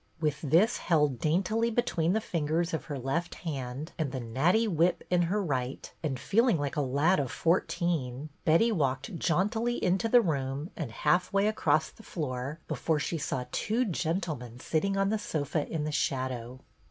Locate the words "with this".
0.19-0.77